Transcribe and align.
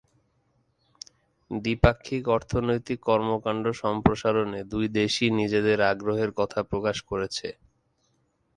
দ্বিপাক্ষিক 1.51 2.23
অর্থনৈতিক 2.29 2.99
কর্মকাণ্ড 3.09 3.65
সম্প্রসারণে 3.81 4.59
দুই 4.71 4.85
দেশই 4.97 5.29
নিজেদের 5.39 5.79
আগ্রহের 5.91 6.31
কথা 6.39 6.59
প্রকাশ 6.71 6.97
করেছে। 7.09 7.47